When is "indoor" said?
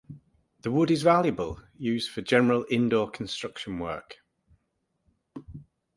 2.71-3.07